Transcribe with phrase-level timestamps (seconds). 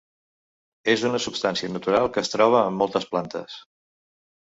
[0.93, 3.65] És una substància natural que es troba en moltes plantes.